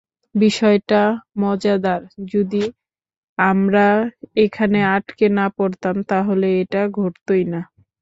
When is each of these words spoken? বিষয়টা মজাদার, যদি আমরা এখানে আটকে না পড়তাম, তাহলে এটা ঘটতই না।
বিষয়টা 0.35 1.01
মজাদার, 1.41 2.01
যদি 2.31 2.63
আমরা 3.37 3.87
এখানে 4.45 4.79
আটকে 4.95 5.25
না 5.37 5.45
পড়তাম, 5.57 5.95
তাহলে 6.11 6.47
এটা 6.61 6.81
ঘটতই 6.97 7.43
না। 7.53 7.61